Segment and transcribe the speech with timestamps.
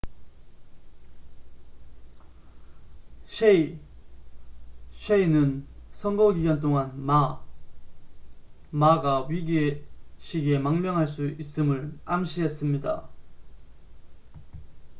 [3.27, 9.85] 셰이hsieh는 선거 기간 동안 마ma가 위기의
[10.17, 13.09] 시기에 망명할 수 있음을 암시했습니다